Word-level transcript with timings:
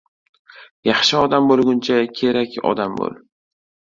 Yaxshi 0.87 1.19
odam 1.25 1.49
bo‘lguncha, 1.51 1.97
kerak 2.21 2.57
odam 2.71 2.97
bo‘l. 3.03 3.15